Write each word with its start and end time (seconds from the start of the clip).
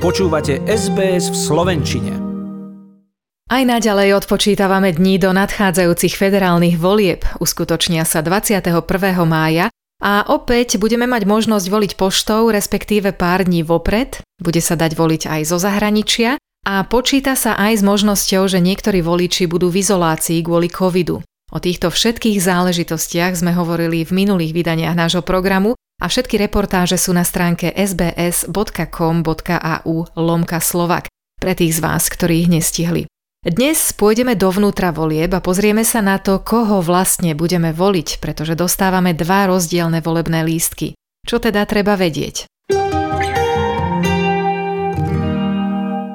Počúvate 0.00 0.64
SBS 0.64 1.28
v 1.28 1.36
Slovenčine. 1.36 2.16
Aj 3.52 3.60
naďalej 3.68 4.16
odpočítavame 4.16 4.96
dní 4.96 5.20
do 5.20 5.28
nadchádzajúcich 5.36 6.16
federálnych 6.16 6.80
volieb. 6.80 7.28
Uskutočnia 7.36 8.08
sa 8.08 8.24
21. 8.24 8.80
mája 9.28 9.68
a 10.00 10.24
opäť 10.32 10.80
budeme 10.80 11.04
mať 11.04 11.28
možnosť 11.28 11.66
voliť 11.68 11.92
poštou, 12.00 12.48
respektíve 12.48 13.12
pár 13.12 13.44
dní 13.44 13.60
vopred. 13.60 14.24
Bude 14.40 14.64
sa 14.64 14.72
dať 14.72 14.96
voliť 14.96 15.28
aj 15.28 15.40
zo 15.44 15.60
zahraničia 15.60 16.40
a 16.64 16.80
počíta 16.88 17.36
sa 17.36 17.60
aj 17.60 17.72
s 17.76 17.82
možnosťou, 17.84 18.48
že 18.48 18.56
niektorí 18.56 19.04
voliči 19.04 19.52
budú 19.52 19.68
v 19.68 19.84
izolácii 19.84 20.40
kvôli 20.40 20.72
covidu. 20.72 21.20
O 21.52 21.58
týchto 21.60 21.92
všetkých 21.92 22.40
záležitostiach 22.40 23.36
sme 23.36 23.52
hovorili 23.52 24.08
v 24.08 24.16
minulých 24.16 24.56
vydaniach 24.56 24.96
nášho 24.96 25.20
programu 25.20 25.76
a 26.00 26.08
všetky 26.08 26.40
reportáže 26.40 26.96
sú 26.96 27.12
na 27.12 27.22
stránke 27.22 27.68
sbs.com.au 27.76 28.50
lomka 30.16 30.58
Slovak 30.58 31.12
pre 31.36 31.52
tých 31.52 31.76
z 31.76 31.80
vás, 31.84 32.08
ktorí 32.08 32.48
ich 32.48 32.50
nestihli. 32.50 33.04
Dnes 33.40 33.96
pôjdeme 33.96 34.36
dovnútra 34.36 34.92
volieb 34.92 35.32
a 35.32 35.40
pozrieme 35.40 35.80
sa 35.80 36.04
na 36.04 36.20
to, 36.20 36.44
koho 36.44 36.84
vlastne 36.84 37.32
budeme 37.32 37.72
voliť, 37.72 38.20
pretože 38.20 38.52
dostávame 38.52 39.16
dva 39.16 39.48
rozdielne 39.48 40.04
volebné 40.04 40.44
lístky. 40.44 40.92
Čo 41.24 41.40
teda 41.40 41.64
treba 41.64 41.96
vedieť? 41.96 42.44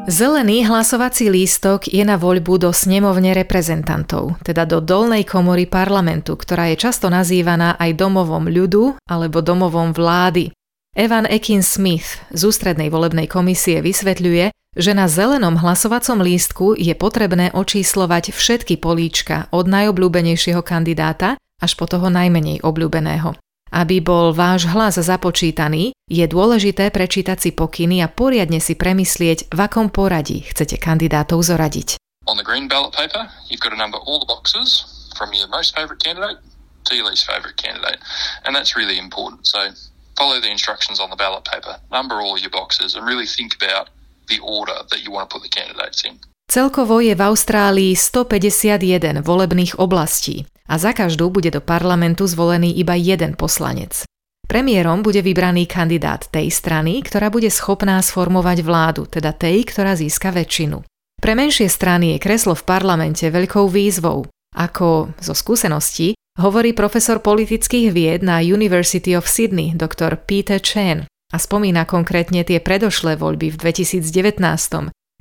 Zelený 0.05 0.69
hlasovací 0.69 1.33
lístok 1.33 1.89
je 1.89 2.05
na 2.05 2.13
voľbu 2.13 2.61
do 2.61 2.69
snemovne 2.69 3.33
reprezentantov, 3.33 4.37
teda 4.45 4.69
do 4.69 4.77
dolnej 4.77 5.25
komory 5.25 5.65
parlamentu, 5.65 6.37
ktorá 6.37 6.69
je 6.69 6.77
často 6.77 7.09
nazývaná 7.09 7.73
aj 7.81 7.97
domovom 7.97 8.45
ľudu 8.45 9.01
alebo 9.09 9.41
domovom 9.41 9.97
vlády. 9.97 10.53
Evan 10.93 11.25
Ekin 11.25 11.65
Smith 11.65 12.21
z 12.29 12.41
ústrednej 12.45 12.93
volebnej 12.93 13.25
komisie 13.25 13.81
vysvetľuje, 13.81 14.53
že 14.77 14.91
na 14.93 15.09
zelenom 15.09 15.57
hlasovacom 15.57 16.21
lístku 16.21 16.77
je 16.77 16.93
potrebné 16.93 17.49
očíslovať 17.57 18.29
všetky 18.29 18.77
políčka 18.77 19.49
od 19.49 19.65
najobľúbenejšieho 19.65 20.61
kandidáta 20.61 21.41
až 21.57 21.71
po 21.73 21.89
toho 21.89 22.13
najmenej 22.13 22.61
obľúbeného. 22.61 23.33
Aby 23.75 23.99
bol 23.99 24.31
váš 24.31 24.71
hlas 24.71 24.95
započítaný, 24.95 25.91
je 26.07 26.23
dôležité 26.23 26.95
prečítať 26.95 27.43
si 27.43 27.51
pokyny 27.51 27.99
a 27.99 28.07
poriadne 28.07 28.63
si 28.63 28.71
premyslieť, 28.71 29.51
v 29.51 29.59
akom 29.59 29.91
poradí 29.91 30.47
chcete 30.47 30.79
kandidátov 30.79 31.43
zoradiť. 31.43 31.99
On 32.31 32.39
the 32.39 32.47
green 32.47 32.71
ballot 32.71 32.95
paper, 32.95 33.27
you've 33.51 33.59
got 33.59 33.75
to 33.75 33.79
number 33.79 33.99
all 33.99 34.23
the 34.23 34.31
boxes 34.31 34.87
from 35.19 35.35
your 35.35 35.51
most 35.51 35.75
favourite 35.75 35.99
candidate 35.99 36.39
to 36.87 36.95
your 36.95 37.03
least 37.03 37.27
favourite 37.27 37.59
candidate. 37.59 37.99
And 38.47 38.55
that's 38.55 38.79
really 38.79 38.95
important. 38.95 39.43
So 39.43 39.75
follow 40.15 40.39
the 40.39 40.47
instructions 40.47 41.03
on 41.03 41.11
the 41.11 41.19
ballot 41.19 41.43
paper, 41.43 41.75
number 41.91 42.23
all 42.23 42.39
your 42.39 42.55
boxes 42.55 42.95
and 42.95 43.03
really 43.03 43.27
think 43.27 43.59
about 43.59 43.91
the 44.31 44.39
order 44.39 44.87
that 44.87 45.03
you 45.03 45.11
want 45.11 45.27
to 45.27 45.31
put 45.35 45.43
the 45.43 45.51
candidates 45.51 46.07
in. 46.07 46.15
Celkovo 46.47 47.03
je 47.03 47.11
v 47.11 47.21
Austrálii 47.25 47.91
151 47.97 49.19
volebných 49.19 49.75
oblastí 49.81 50.47
a 50.65 50.81
za 50.81 50.91
každú 50.91 51.29
bude 51.29 51.53
do 51.53 51.61
parlamentu 51.61 52.25
zvolený 52.25 52.73
iba 52.77 52.97
jeden 52.97 53.37
poslanec. 53.37 54.05
Premiérom 54.45 55.01
bude 55.01 55.25
vybraný 55.25 55.65
kandidát 55.65 56.29
tej 56.29 56.53
strany, 56.53 57.01
ktorá 57.01 57.33
bude 57.33 57.49
schopná 57.49 57.97
sformovať 58.01 58.61
vládu, 58.61 59.09
teda 59.09 59.33
tej, 59.33 59.65
ktorá 59.65 59.97
získa 59.97 60.29
väčšinu. 60.29 60.85
Pre 61.17 61.33
menšie 61.33 61.65
strany 61.65 62.13
je 62.13 62.21
kreslo 62.21 62.53
v 62.53 62.67
parlamente 62.67 63.25
veľkou 63.25 63.65
výzvou. 63.65 64.29
Ako 64.53 65.17
zo 65.17 65.33
skúseností 65.33 66.13
hovorí 66.37 66.77
profesor 66.77 67.19
politických 67.19 67.89
vied 67.89 68.21
na 68.21 68.39
University 68.45 69.17
of 69.17 69.25
Sydney 69.25 69.73
dr. 69.73 70.21
Peter 70.29 70.61
Chen 70.61 71.09
a 71.33 71.37
spomína 71.41 71.89
konkrétne 71.89 72.45
tie 72.45 72.61
predošlé 72.61 73.17
voľby 73.17 73.49
v 73.49 73.57
2019, 73.57 74.37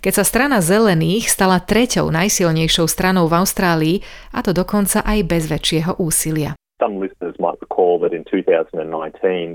keď 0.04 0.20
sa 0.20 0.24
strana 0.28 0.60
zelených 0.60 1.32
stala 1.32 1.64
treťou 1.64 2.12
najsilnejšou 2.12 2.84
stranou 2.84 3.24
v 3.24 3.40
Austrálii, 3.40 3.96
a 4.36 4.44
to 4.44 4.52
dokonca 4.52 5.00
aj 5.00 5.18
bez 5.24 5.48
väčšieho 5.48 5.96
úsilia. 5.96 6.52
Some 6.76 7.00
listeners 7.00 7.40
might 7.40 7.56
recall 7.64 7.96
that 8.04 8.12
in 8.12 8.28
2019, 8.28 8.84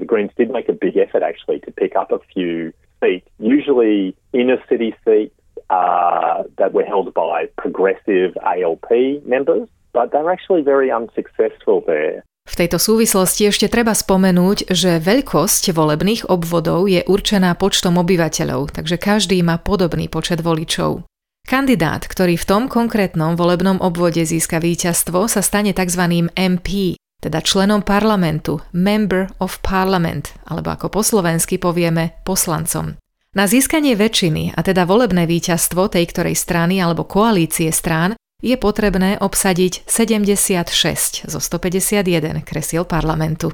the 0.02 0.10
Greens 0.10 0.34
did 0.34 0.50
make 0.50 0.66
a 0.66 0.74
big 0.74 0.98
effort 0.98 1.22
actually 1.22 1.62
to 1.62 1.70
pick 1.70 1.94
up 1.94 2.10
a 2.10 2.18
few 2.34 2.74
seats, 2.98 3.30
usually 3.38 4.18
inner 4.34 4.58
city 4.66 4.98
seats 5.06 5.38
uh, 5.70 6.42
that 6.58 6.74
were 6.74 6.88
held 6.88 7.14
by 7.14 7.46
progressive 7.62 8.34
ALP 8.42 9.22
members, 9.30 9.70
but 9.94 10.10
they 10.10 10.18
were 10.18 10.34
actually 10.34 10.66
very 10.66 10.90
unsuccessful 10.90 11.86
there. 11.86 12.26
Tejto 12.60 12.76
súvislosti 12.76 13.48
ešte 13.48 13.72
treba 13.72 13.96
spomenúť, 13.96 14.76
že 14.76 15.00
veľkosť 15.00 15.72
volebných 15.72 16.28
obvodov 16.28 16.92
je 16.92 17.00
určená 17.08 17.56
počtom 17.56 17.96
obyvateľov, 17.96 18.76
takže 18.76 19.00
každý 19.00 19.40
má 19.48 19.56
podobný 19.64 20.12
počet 20.12 20.44
voličov. 20.44 21.08
Kandidát, 21.48 22.04
ktorý 22.04 22.36
v 22.36 22.44
tom 22.44 22.68
konkrétnom 22.68 23.40
volebnom 23.40 23.80
obvode 23.80 24.20
získa 24.28 24.60
víťazstvo, 24.60 25.32
sa 25.32 25.40
stane 25.40 25.72
tzv. 25.72 26.28
MP, 26.36 27.00
teda 27.24 27.40
členom 27.40 27.80
parlamentu, 27.80 28.60
Member 28.76 29.32
of 29.40 29.64
Parliament, 29.64 30.36
alebo 30.44 30.76
ako 30.76 30.92
po 30.92 31.00
slovensky 31.00 31.64
povieme 31.64 32.20
poslancom. 32.28 33.00
Na 33.40 33.48
získanie 33.48 33.96
väčšiny, 33.96 34.52
a 34.52 34.60
teda 34.68 34.84
volebné 34.84 35.32
víťazstvo 35.32 35.88
tej 35.88 36.12
ktorej 36.12 36.36
strany 36.36 36.84
alebo 36.84 37.08
koalície 37.08 37.72
strán, 37.72 38.20
je 38.40 38.56
potrebné 38.56 39.20
obsadiť 39.20 39.84
76 39.84 41.28
zo 41.28 41.40
151 41.40 42.42
kresiel 42.48 42.88
parlamentu. 42.88 43.52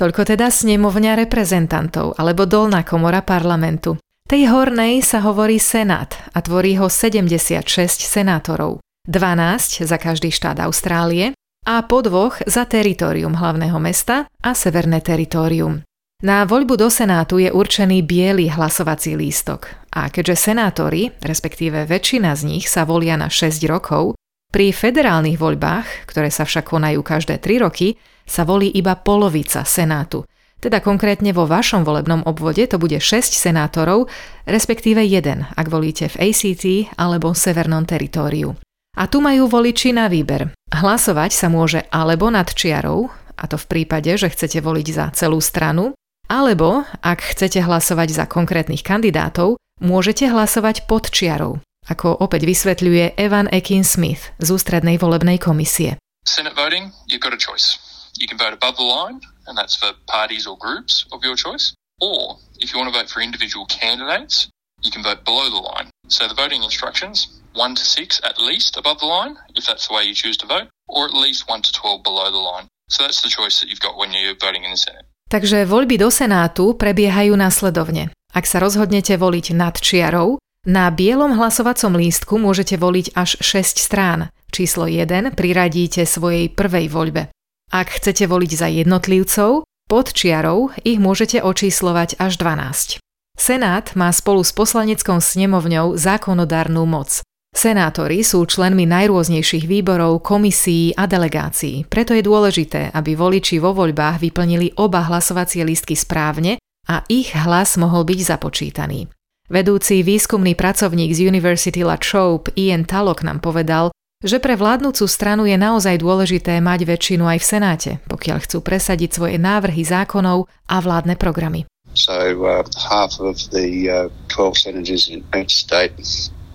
Toľko 0.00 0.22
teda 0.24 0.48
snemovňa 0.48 1.12
reprezentantov 1.28 2.16
alebo 2.16 2.48
dolná 2.48 2.82
komora 2.88 3.20
parlamentu. 3.20 4.00
Tej 4.24 4.48
hornej 4.48 5.04
sa 5.04 5.20
hovorí 5.20 5.60
Senát 5.60 6.16
a 6.32 6.40
tvorí 6.40 6.78
ho 6.80 6.88
76 6.88 7.68
senátorov. 8.00 8.80
12 9.04 9.84
za 9.84 9.98
každý 10.00 10.32
štát 10.32 10.56
Austrálie 10.64 11.36
a 11.68 11.84
po 11.84 12.00
dvoch 12.00 12.40
za 12.48 12.64
teritorium 12.64 13.36
hlavného 13.36 13.76
mesta 13.76 14.24
a 14.40 14.50
severné 14.56 15.04
teritorium. 15.04 15.84
Na 16.24 16.48
voľbu 16.48 16.80
do 16.80 16.88
Senátu 16.88 17.40
je 17.40 17.52
určený 17.52 18.04
biely 18.04 18.48
hlasovací 18.52 19.16
lístok 19.16 19.79
a 19.90 20.06
keďže 20.06 20.54
senátori, 20.54 21.10
respektíve 21.18 21.86
väčšina 21.86 22.30
z 22.38 22.42
nich 22.46 22.64
sa 22.70 22.86
volia 22.86 23.18
na 23.18 23.26
6 23.26 23.66
rokov, 23.66 24.14
pri 24.50 24.74
federálnych 24.74 25.38
voľbách, 25.38 26.10
ktoré 26.10 26.30
sa 26.30 26.42
však 26.42 26.74
konajú 26.74 27.06
každé 27.06 27.38
3 27.38 27.62
roky, 27.62 27.94
sa 28.26 28.42
volí 28.42 28.70
iba 28.70 28.98
polovica 28.98 29.62
Senátu. 29.62 30.26
Teda 30.60 30.82
konkrétne 30.84 31.32
vo 31.32 31.48
vašom 31.48 31.86
volebnom 31.86 32.20
obvode 32.28 32.60
to 32.68 32.76
bude 32.76 32.98
6 33.00 33.32
senátorov, 33.32 34.12
respektíve 34.44 35.00
jeden, 35.06 35.48
ak 35.56 35.66
volíte 35.72 36.12
v 36.12 36.30
ACT 36.30 36.64
alebo 37.00 37.32
Severnom 37.32 37.88
teritóriu. 37.88 38.54
A 38.98 39.08
tu 39.08 39.24
majú 39.24 39.48
voliči 39.48 39.96
na 39.96 40.10
výber. 40.10 40.52
Hlasovať 40.68 41.30
sa 41.32 41.48
môže 41.48 41.80
alebo 41.88 42.28
nad 42.28 42.50
čiarou, 42.50 43.08
a 43.40 43.44
to 43.48 43.56
v 43.56 43.66
prípade, 43.72 44.12
že 44.20 44.28
chcete 44.28 44.60
voliť 44.60 44.86
za 44.92 45.06
celú 45.16 45.40
stranu, 45.40 45.96
alebo, 46.28 46.84
ak 47.00 47.34
chcete 47.34 47.64
hlasovať 47.64 48.08
za 48.12 48.24
konkrétnych 48.28 48.84
kandidátov, 48.84 49.56
môžete 49.80 50.28
hlasovať 50.28 50.86
pod 50.86 51.08
čiarou, 51.08 51.58
ako 51.88 52.20
opäť 52.20 52.44
vysvetľuje 52.46 53.16
Evan 53.16 53.48
Ekin 53.48 53.82
Smith 53.82 54.30
z 54.38 54.48
ústrednej 54.52 55.00
volebnej 55.00 55.40
komisie. 55.40 55.96
Senate 56.28 56.54
voting, 56.54 56.92
you've 57.08 57.24
got 57.24 57.32
a 57.32 57.40
choice. 57.40 57.80
You 58.20 58.28
can 58.28 58.36
vote 58.36 58.52
above 58.52 58.76
the 58.76 58.84
line, 58.84 59.24
and 59.48 59.56
that's 59.56 59.74
for 59.74 59.96
parties 60.04 60.44
or 60.44 60.54
groups 60.60 61.08
of 61.10 61.24
your 61.24 61.34
choice. 61.34 61.72
Or, 62.00 62.36
if 62.60 62.72
you 62.72 62.78
want 62.78 62.92
to 62.92 62.96
vote 62.96 63.08
for 63.08 63.24
individual 63.24 63.64
candidates, 63.66 64.48
you 64.84 64.90
can 64.92 65.02
vote 65.02 65.24
below 65.24 65.48
the 65.48 65.60
line. 65.60 65.88
So 66.08 66.28
the 66.28 66.36
voting 66.36 66.62
instructions, 66.62 67.40
1 67.54 67.74
to 67.74 67.84
6 67.84 68.20
at 68.24 68.40
least 68.40 68.76
above 68.76 69.00
the 69.00 69.06
line, 69.06 69.36
if 69.54 69.66
that's 69.66 69.88
the 69.88 69.94
way 69.94 70.04
you 70.04 70.14
choose 70.14 70.36
to 70.44 70.46
vote, 70.46 70.68
or 70.88 71.06
at 71.06 71.14
least 71.14 71.48
1 71.48 71.62
to 71.62 71.72
12 71.72 72.02
below 72.02 72.30
the 72.30 72.40
line. 72.40 72.68
So 72.88 73.04
that's 73.04 73.22
the 73.22 73.28
choice 73.28 73.60
that 73.60 73.68
you've 73.68 73.80
got 73.80 73.96
when 73.96 74.12
you're 74.12 74.34
voting 74.36 74.64
in 74.64 74.72
the 74.72 74.80
Senate. 74.80 75.06
Takže 75.30 75.62
voľby 75.62 75.94
do 75.94 76.10
Senátu 76.10 76.74
prebiehajú 76.74 77.38
následovne. 77.38 78.10
Ak 78.30 78.46
sa 78.46 78.62
rozhodnete 78.62 79.18
voliť 79.18 79.46
nad 79.58 79.74
čiarou, 79.74 80.38
na 80.68 80.92
bielom 80.92 81.34
hlasovacom 81.34 81.96
lístku 81.96 82.36
môžete 82.38 82.76
voliť 82.76 83.16
až 83.16 83.40
6 83.42 83.80
strán. 83.80 84.30
Číslo 84.54 84.86
1 84.86 85.34
priradíte 85.34 86.06
svojej 86.06 86.52
prvej 86.52 86.92
voľbe. 86.92 87.32
Ak 87.70 87.90
chcete 87.90 88.28
voliť 88.30 88.50
za 88.54 88.68
jednotlivcov, 88.70 89.64
pod 89.90 90.06
čiarou 90.14 90.70
ich 90.86 91.02
môžete 91.02 91.42
očíslovať 91.42 92.22
až 92.22 92.38
12. 92.38 93.02
Senát 93.34 93.86
má 93.96 94.12
spolu 94.12 94.44
s 94.44 94.52
poslaneckou 94.52 95.18
snemovňou 95.18 95.96
zákonodárnu 95.96 96.84
moc. 96.84 97.24
Senátori 97.50 98.22
sú 98.22 98.46
členmi 98.46 98.86
najrôznejších 98.86 99.66
výborov, 99.66 100.22
komisií 100.22 100.94
a 100.94 101.10
delegácií, 101.10 101.82
preto 101.90 102.14
je 102.14 102.22
dôležité, 102.22 102.94
aby 102.94 103.18
voliči 103.18 103.58
vo 103.58 103.74
voľbách 103.74 104.22
vyplnili 104.22 104.78
oba 104.78 105.02
hlasovacie 105.02 105.66
lístky 105.66 105.98
správne 105.98 106.62
a 106.88 107.04
ich 107.10 107.34
hlas 107.34 107.76
mohol 107.76 108.06
byť 108.06 108.20
započítaný. 108.36 109.10
Vedúci 109.50 110.06
výskumný 110.06 110.54
pracovník 110.54 111.10
z 111.10 111.26
University 111.26 111.82
La 111.82 111.98
Trobe 111.98 112.54
Ian 112.54 112.86
Talok 112.86 113.26
nám 113.26 113.42
povedal, 113.42 113.90
že 114.20 114.38
pre 114.38 114.54
vládnúcu 114.54 115.08
stranu 115.08 115.48
je 115.48 115.56
naozaj 115.56 115.98
dôležité 115.98 116.60
mať 116.60 116.86
väčšinu 116.86 117.24
aj 117.26 117.38
v 117.40 117.48
Senáte, 117.48 117.90
pokiaľ 118.06 118.46
chcú 118.46 118.62
presadiť 118.62 119.10
svoje 119.10 119.36
návrhy 119.40 119.82
zákonov 119.82 120.46
a 120.68 120.76
vládne 120.78 121.16
programy. 121.16 121.66
So 121.98 122.46
uh, 122.46 122.62
half 122.78 123.18
of 123.18 123.42
the 123.50 123.90
uh, 123.90 124.06
12 124.30 124.70
senators 124.70 125.10
in 125.10 125.26
each 125.34 125.66
state 125.66 125.98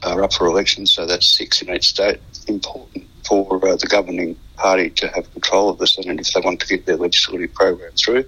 are 0.08 0.24
up 0.24 0.32
for 0.32 0.48
election, 0.48 0.88
so 0.88 1.04
that's 1.04 1.28
six 1.28 1.60
in 1.60 1.68
each 1.74 1.92
state. 1.92 2.24
Important 2.48 3.04
for 3.28 3.60
uh, 3.60 3.76
the 3.76 3.90
governing 3.92 4.40
party 4.56 4.90
to 4.96 5.06
have 5.12 5.28
control 5.36 5.70
of 5.70 5.78
the 5.78 5.88
Senate 5.88 6.20
if 6.24 6.32
they 6.34 6.42
want 6.42 6.60
to 6.64 6.68
get 6.68 6.86
their 6.88 6.98
legislative 6.98 7.54
program 7.54 7.92
through. 7.96 8.26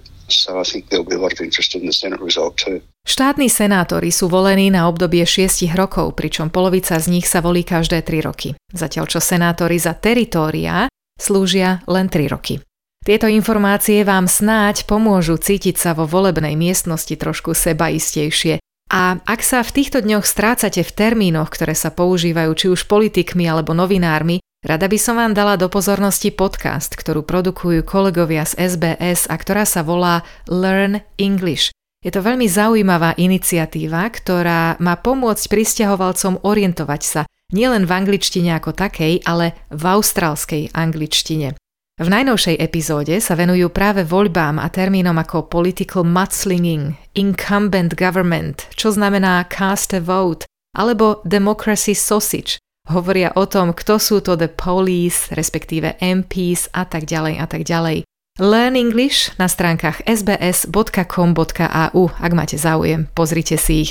Štátni 3.08 3.48
senátori 3.48 4.10
sú 4.12 4.28
volení 4.28 4.68
na 4.68 4.84
obdobie 4.84 5.24
6 5.24 5.64
rokov, 5.72 6.12
pričom 6.20 6.52
polovica 6.52 7.00
z 7.00 7.06
nich 7.08 7.24
sa 7.24 7.40
volí 7.40 7.64
každé 7.64 8.04
3 8.04 8.28
roky. 8.28 8.52
Zatiaľ 8.68 9.08
čo 9.08 9.24
senátori 9.24 9.80
za 9.80 9.96
teritória 9.96 10.92
slúžia 11.16 11.80
len 11.88 12.12
3 12.12 12.28
roky. 12.28 12.60
Tieto 13.00 13.24
informácie 13.24 14.04
vám 14.04 14.28
snáď 14.28 14.84
pomôžu 14.84 15.40
cítiť 15.40 15.80
sa 15.80 15.96
vo 15.96 16.04
volebnej 16.04 16.60
miestnosti 16.60 17.16
trošku 17.16 17.56
sebaistejšie. 17.56 18.60
A 18.92 19.16
ak 19.24 19.40
sa 19.40 19.64
v 19.64 19.80
týchto 19.80 20.04
dňoch 20.04 20.28
strácate 20.28 20.84
v 20.84 20.92
termínoch, 20.92 21.48
ktoré 21.48 21.72
sa 21.72 21.88
používajú 21.88 22.52
či 22.52 22.66
už 22.68 22.84
politikmi 22.84 23.48
alebo 23.48 23.72
novinármi, 23.72 24.44
rada 24.68 24.84
by 24.84 24.98
som 25.00 25.16
vám 25.16 25.32
dala 25.32 25.56
do 25.56 25.72
pozornosti 25.72 26.28
podcast, 26.28 26.92
ktorú 26.92 27.24
produkujú 27.24 27.80
kolegovia 27.88 28.44
z 28.44 28.76
SBS 28.76 29.24
a 29.32 29.40
ktorá 29.40 29.64
sa 29.64 29.80
volá 29.80 30.20
Learn 30.44 31.00
English. 31.16 31.72
Je 32.04 32.12
to 32.12 32.22
veľmi 32.22 32.46
zaujímavá 32.46 33.16
iniciatíva, 33.16 34.06
ktorá 34.12 34.76
má 34.78 34.94
pomôcť 35.00 35.50
pristahovalcom 35.50 36.44
orientovať 36.46 37.02
sa 37.02 37.22
nielen 37.50 37.88
v 37.88 37.96
angličtine 37.96 38.54
ako 38.54 38.76
takej, 38.76 39.24
ale 39.24 39.56
v 39.72 39.82
austrálskej 39.82 40.76
angličtine. 40.76 41.56
V 41.98 42.06
najnovšej 42.06 42.62
epizóde 42.62 43.18
sa 43.18 43.34
venujú 43.34 43.74
práve 43.74 44.06
voľbám 44.06 44.62
a 44.62 44.70
termínom 44.70 45.18
ako 45.18 45.50
political 45.50 46.06
mudslinging, 46.06 46.94
incumbent 47.18 47.98
government, 47.98 48.70
čo 48.78 48.94
znamená 48.94 49.42
cast 49.50 49.90
a 49.90 49.98
vote, 49.98 50.46
alebo 50.78 51.18
democracy 51.26 51.98
sausage. 51.98 52.62
Hovoria 52.88 53.36
o 53.36 53.44
tom, 53.44 53.76
kto 53.76 54.00
sú 54.00 54.24
to 54.24 54.32
the 54.40 54.48
police, 54.48 55.28
respektíve 55.36 56.00
MPs 56.00 56.72
a 56.72 56.88
tak 56.88 57.04
ďalej 57.04 57.34
a 57.36 57.46
tak 57.46 57.68
ďalej. 57.68 58.08
Learn 58.40 58.78
English 58.78 59.34
na 59.36 59.50
stránkach 59.50 60.00
sbs.com.au, 60.06 62.02
ak 62.08 62.32
máte 62.32 62.56
záujem, 62.56 63.10
pozrite 63.12 63.60
si 63.60 63.84
ich. 63.84 63.90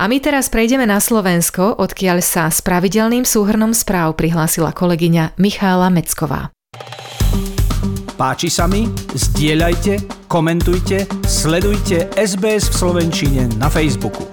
A 0.00 0.08
my 0.08 0.18
teraz 0.18 0.48
prejdeme 0.48 0.88
na 0.88 0.98
Slovensko, 0.98 1.76
odkiaľ 1.76 2.24
sa 2.24 2.48
s 2.48 2.64
pravidelným 2.64 3.28
súhrnom 3.28 3.76
správ 3.76 4.16
prihlásila 4.16 4.72
kolegyňa 4.72 5.36
Michála 5.36 5.92
Mecková. 5.92 6.48
Páči 8.16 8.48
sa 8.48 8.64
mi? 8.64 8.88
Zdieľajte, 9.12 10.26
komentujte, 10.32 11.04
sledujte 11.28 12.08
SBS 12.16 12.72
v 12.72 12.74
Slovenčine 12.74 13.42
na 13.60 13.68
Facebooku. 13.68 14.31